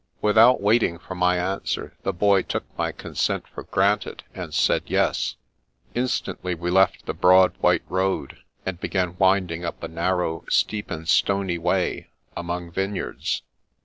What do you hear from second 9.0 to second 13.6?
winding up a narrow, steep, and stony way, among vineyards.